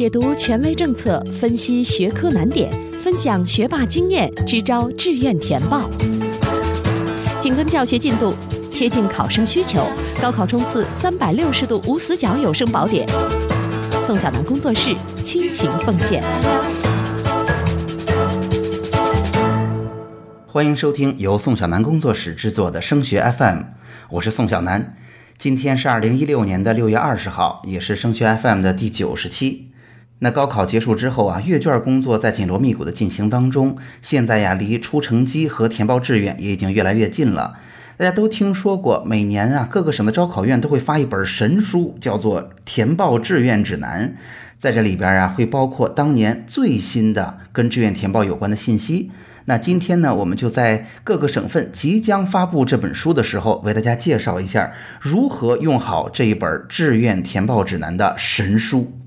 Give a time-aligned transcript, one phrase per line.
[0.00, 5.90] 解读权威政策，分析学科难点，分享学霸经验，支招志愿填报。
[7.42, 8.34] 紧跟教学进度，
[8.70, 9.84] 贴近考生需求，
[10.18, 13.06] 高考冲刺三百六十度无死角有声宝典。
[14.06, 16.22] 宋小南工作室倾情奉献。
[20.46, 23.64] 欢迎收听由宋小南工作室制作的升学 FM，
[24.12, 24.96] 我是宋小南。
[25.36, 29.66] 今天是二零一六年的六月二十号，也是升学 FM 的第九十期。
[30.22, 33.76] 那高考结束之后啊，阅卷工作在紧锣密鼓的进行当中。
[34.02, 37.56] 现在呀，离出成绩和填报志愿也已经越来越近了。
[37.96, 44.08] 大家都听说过，每年啊，各个省的招考院都会发一本神书，叫做《填报志愿指南》。
[44.58, 49.10] 在这里边啊，会包括当年最新的跟志愿填报有关的信息。
[49.46, 58.99] 那今天呢，我们就在各个省份即将发布这本书的时候，为大家介绍一下如何用好这一本志愿填报指南的神书。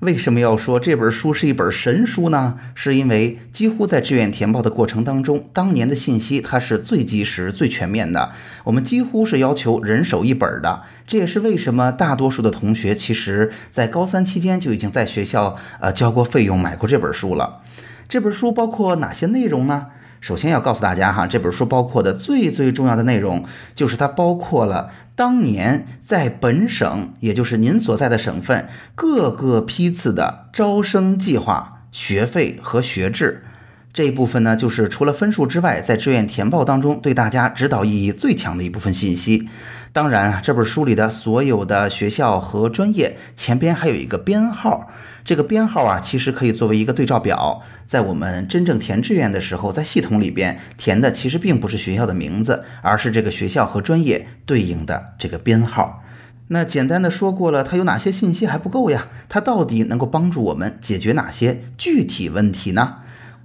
[0.00, 2.58] 为什么要说这本书是一本神书呢？
[2.74, 8.30] 是因为几乎在志愿填报的过程当中，当年的信息它是最及时、最全面的。
[8.64, 10.82] 我们几乎是要求人手一本的。
[11.06, 17.62] 这也是为什么大多数的同学其实在高三期间就已经在学校呃交过费用买过这本书了。
[18.06, 19.86] 这本书包括哪些内容呢？
[20.26, 23.44] 首先要告诉大家哈，这本书包括的最最重要的内容，
[23.76, 33.44] 就是它包括了当年在本省，也就是您所在的省份各个批次的招生计划、学费和学制。
[33.92, 39.48] 这一部分呢，就是除了分数之外，在志愿填报当中对大家指导意义最强的一部分信息。
[39.96, 44.90] 当然，这本书里的所有的学校和专业前边还有一个编号。
[45.24, 56.02] 这个编号啊，其实可以作为一个对照表，在我们真正填志愿的时候，在系统里边填的其实并不是学校的名字，而是这个学校和专业对应的这个编号。
[56.48, 59.06] 那简单的说过了，它有哪些信息还不够呀？
[59.30, 62.96] 它到底能够帮助我们解决哪些具体问题呢？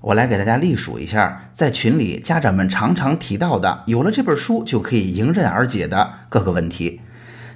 [0.01, 7.01] 我来给大家例数一下，在群里家长们常常提到的，有了这本书就可以迎刃而解的各个问题。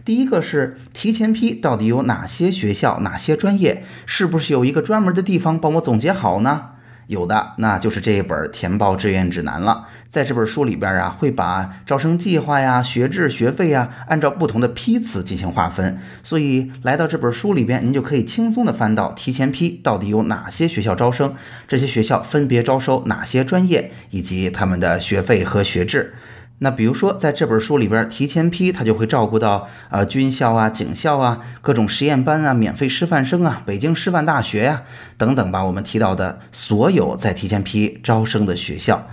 [0.04, 3.84] 第一个是提前批到底有哪些学校、哪些专业？
[4.06, 6.70] 是不是有一个专门的地方帮我总结好呢？
[7.08, 9.88] 有的，那就是这一本填报志愿指南了。
[10.08, 16.00] 在这本书里边啊，会把招生计划呀、学制、学费呀，按照不同的批次进行划分。
[16.24, 21.34] 所以来到这本书里边，您就可以轻松的翻到提前批到底有哪些学校招生，
[21.68, 26.14] 这些学校分别招收哪些专业，以及他们的学费和学制。
[26.60, 34.84] 那比如说，在这本书里边提前批，他就会照顾到呃军校啊、警校啊、各种实验班啊、免费师范生啊、北京师范大学呀
[35.18, 35.66] 等等吧。
[35.66, 39.06] 我们提到的所有在提前批招生的学校，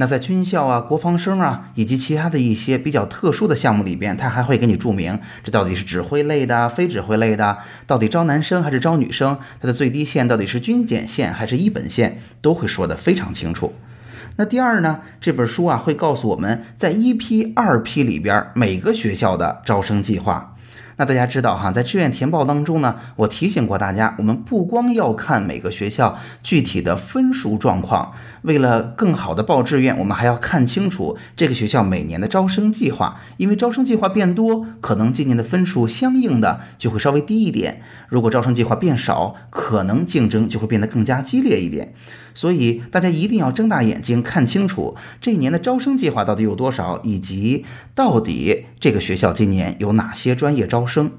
[0.00, 13.74] 那在军校啊、国防生啊以及其他的一些比较特殊的项目里边，他还会给你注明这到底是指挥类的、非指挥类的，到底招男生还是招女生，它的最低线到底是军检线还是一本线，都会说得非常清楚。
[14.36, 15.00] 那第二呢？
[15.20, 20.54] 这本书啊会告诉我们在一批、二批里边每个学校的招生计划。
[20.98, 37.74] 那大家知道哈，在志愿填报当中呢，我提醒过大家，我们不光要看每个学校具体的分数状况，为了更好的报志愿，我们还要看清楚这个学校每年的招生计划，因为招生计划变多，可能今年的分数相应的就会稍微低一点；
[38.08, 41.94] 如果招生计划变少，可能竞争就会变得更加激烈一点。
[42.34, 47.64] 所以大家一定要睁大眼睛看清楚这一年的招生计划到底有多少，以及
[47.96, 51.12] 到底这个学校今年有哪些专业招生。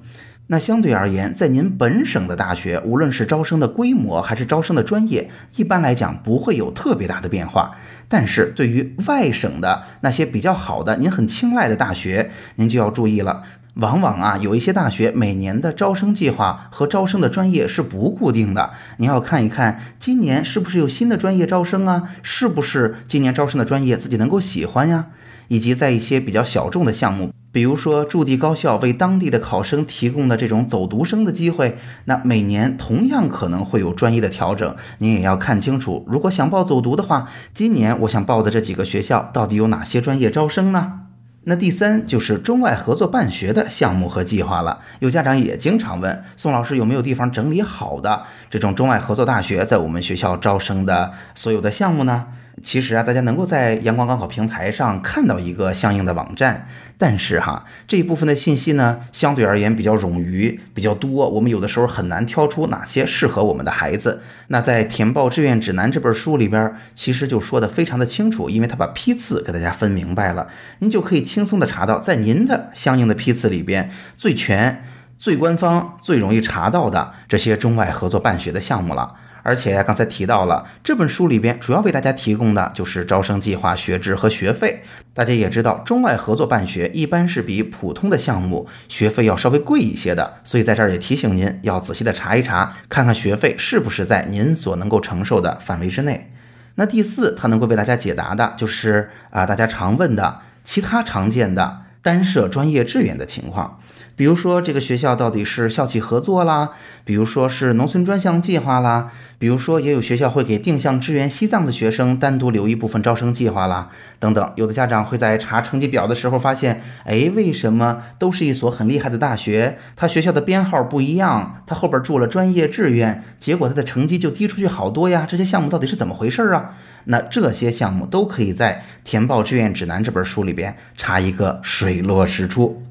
[0.47, 7.75] 那相对而言，在您本省的大学，无论是招生的规模还是招生的专业，一般来讲不会有特别大的变化。
[8.07, 13.43] 但是对于外省的那些比较好的、您很青睐的大学，您就要注意了。
[13.79, 18.71] 往往啊，有一些大学每年的招生计划和招生的专业是不固定的。
[18.97, 22.09] 你要看一看今年是不是有新的专业招生啊？
[22.21, 25.07] 是不是今年招生的专业自己能够喜欢呀？
[25.47, 34.75] 以及在一些比较小众的项目，比如说驻地高校为当地的考生提供的这种走读生的机会，那每年同样可能会有专业的调整。
[34.99, 40.99] 您也要看清楚，如果想报走读的话，今年我想报的这几个学校到底有哪些专业招生呢？
[41.45, 44.79] 那第三就是中外合作办学的项目和计划了。
[44.99, 52.27] 有家长也经常问宋老师有没有地方整理好的这种中外合作大学在我们学校招生的所有的项目呢？
[52.63, 56.67] 其实啊，大家能够在阳光高考平台上看到一个相应的网站，
[56.97, 64.21] 但是哈，这一部分的信息呢，相对而言比较冗余，比较多，我们有的时候很难挑出哪些适合我们的孩子。
[64.47, 70.47] 那在填报志愿指南这本书里边，其实就说的非常的清楚，因为他把批次给大家分明白了，
[70.79, 74.83] 您就可以轻松的查到，在您的相应的批次里边最全。
[75.17, 79.15] 最官方、最容易查到的这些中外合作办学的项目了。
[79.49, 84.83] 而且刚才提到了这本书里边主要为大家提供的就是招生计划、学制和学费。
[85.15, 96.31] 大家也知道，中外合作办学一般是比普通的项目学费要稍微贵一些的，所以在这儿也提醒您要仔细的查一查，看看学费是不是在您所能够承受的范围之内。
[96.75, 103.79] 那第四，它能够为大家解答的就是啊，大家常问的其他常见的单设专业志愿的情况。
[104.15, 106.71] 比如说，这个学校到底是校企合作啦，
[107.05, 113.89] 比如说是农村专项计划啦，比如说也有学校会给定向支援西藏的学生单独留一部分招生计划啦，
[114.19, 114.53] 等等。
[114.57, 125.25] 有的家长会在查成绩表的时候发现，哎，为什么都是一所很厉害的大学，他学校的编号不一样，他后边注了专业志愿，结果他的成绩就低出去好多呀？
[125.27, 126.75] 这些项目到底是怎么回事啊？
[127.05, 132.83] 那这些项目都可以在《填报志愿指南》这本书里边查一个水落石出。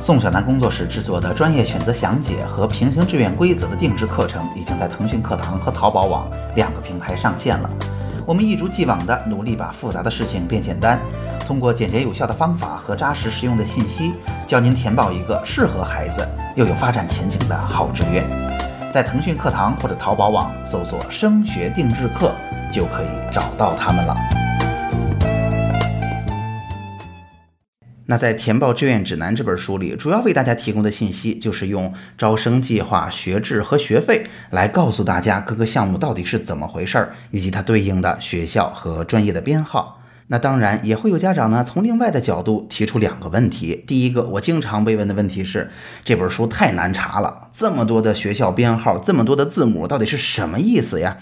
[0.00, 7.68] 宋小楠工作室制作的专业选择详解和平行志愿规则的定制课程，已经在腾讯课堂和淘宝网两个平台上线了。
[8.24, 11.00] 我们一如既往地努力把复杂的事情变简单，
[11.40, 14.14] 通过简洁有效的方法和扎实实用的信息，
[14.46, 18.24] 教您填报一个适合孩子又有发展前景的好志愿。
[18.92, 22.32] 在腾讯课堂或者淘宝网搜索“升学定制课”，
[22.72, 24.16] 就可以找到他们了。
[28.10, 40.00] 那在《填报志愿指南》这本书里，主要为大家提供的信息就是用招生计划、学制和学费来告诉大家各个项目到底是怎么回事儿，以及它对应的学校和专业的编号。
[40.28, 43.84] 那当然也会有家长呢，从另外的角度提出两个问题。
[43.86, 45.70] 第一个，我经常被问的问题是，
[46.02, 51.18] 这本书太难查了，这么多的学校编号，这么多的字母，到底是什么意思呀？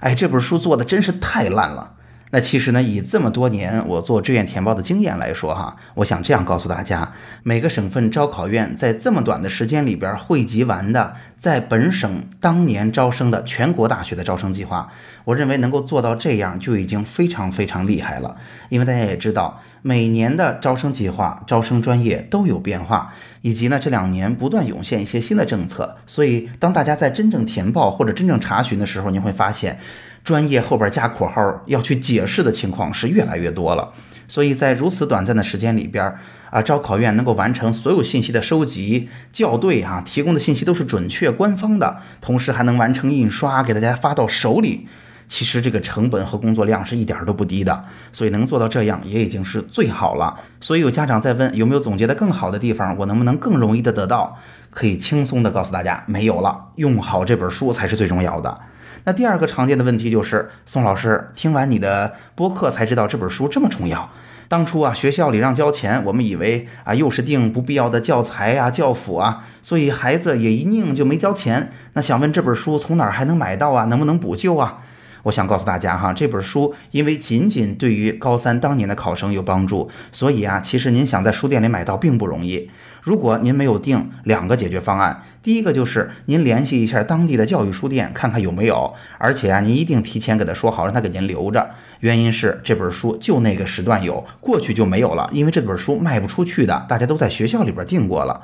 [0.00, 1.92] 哎，这本书做的真是太烂了。
[2.34, 7.12] 那其实呢，以这么多年我做志愿填报的经验来说，哈，我想这样告诉大家：
[7.42, 14.90] 每个省份招考院在这么短的时间里边汇集完的，在本省当年招生的全国大学的招生计划，
[15.24, 18.34] 我认为能够做到这样就已经非常非常厉害了。
[18.70, 23.12] 因为大家也知道，每年的招生计划、招生专业都有变化，
[23.42, 29.78] 以及呢这两年不断涌现一些新的政策，所以当大家在真正填报或者真正查询的时候，您会发现。
[30.24, 33.92] 专业后边加括号要去解释的情况是越来越多了，
[34.28, 36.14] 所以在如此短暂的时间里边
[36.50, 44.86] 啊，招考院能够完成所有信息的收集校对啊，提供的信息都是准确官方的，同时还能完成印刷给大家发到手里，
[45.28, 50.38] 其实这个成本和工作量是一点都不低的，所以能做到这样也已经是最好了。
[50.60, 54.38] 所以有家长在问有没有总结的更好的地方，我能不能更容易的得到？
[54.70, 58.60] 可以轻松的告诉大家，没有了，用好这本书才是最重要的。
[59.04, 64.10] 那第二个常见的问题就是，宋老师听完你的播客才知道这本书这么重要。
[64.48, 71.72] 当初啊，学校里让交钱，我们以为啊，又是订不必要的教材啊、教辅啊，所以孩子也一拧就没交钱。
[71.94, 73.86] 那想问这本书从哪儿还能买到啊？
[73.86, 74.78] 能不能补救啊？
[75.24, 82.70] 我想告诉大家哈，这本书因为仅仅对于高三当年的考生有帮助，所以啊，其实您想在书店里买到并不容易。
[83.02, 85.24] 如果您没有订，两个解决方案。
[85.42, 88.94] 第一个就是您联系一下当地的教育书店，看看有没有。
[89.18, 91.68] 而且啊，您一定提前给他说好，让他给您留着。
[91.98, 98.40] 原因是这本书就那个时段有，过去就没有了，因为这本书卖不出去的，大家都在学校里边订过了。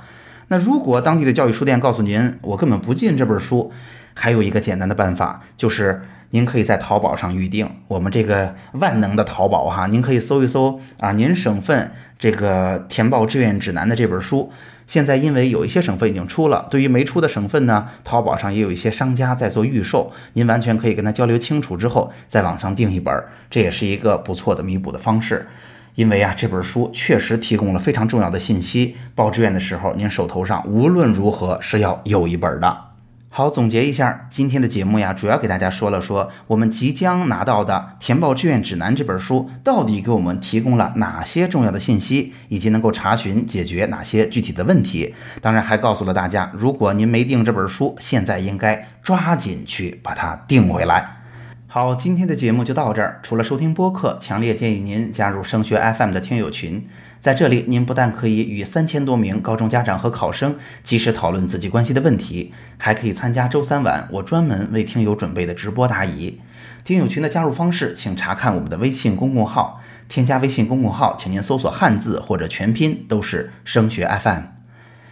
[0.48, 3.70] 那如果当地的教育书店告诉您，我根本不进这本书，
[4.14, 7.70] 还有一个简单的办法，就是您可以在淘宝上预定。
[7.88, 11.92] 我们这个万能的淘宝哈，您可以搜一搜啊，您省份。
[12.18, 14.50] 这个填报志愿指南的这本书，
[14.88, 23.14] 现在因为有一些省份已经出了，对于没出的省份呢，淘宝上也有一些商家在做预售，您完全可以跟他交流清楚之后，在网上订一本，
[23.48, 25.46] 这也是一个不错的弥补的方式。
[25.94, 32.87] 因为啊，这本书确实提供了非常重要的信息，报志愿的时候，您手头上无论如何是要有一本的。
[33.30, 45.14] 好，总结一下今天的节目呀，主要给大家说了说我们即将拿到的《填报志愿指南》这本书到底给我们提供了哪些重要的信息，以及能够查询解决哪些具体的问题。
[45.42, 51.18] 当然，还告诉了大家，如果您没订这本书，现在应该抓紧去把它订回来。
[51.66, 53.20] 好，今天的节目就到这儿。
[53.22, 56.88] 除了收听播客，强烈建议您加入升学 FM 的听友群。
[57.20, 66.40] 在这里，您不但可以与三千多名高中家长和考生及时讨论自己关心的问题，还可以参加周三晚我专门为听友准备的直播答疑。
[66.84, 69.80] 听友群的加入方式，请查看我们的微信公共号。
[70.08, 74.42] 添加微信公共号，请您搜索汉字或者全拼，都是升学 FM。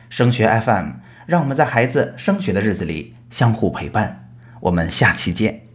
[0.08, 0.92] 升学 FM，
[1.26, 4.30] 让我们在孩子升学的日子里相互陪伴。
[4.60, 5.65] 我们下期见。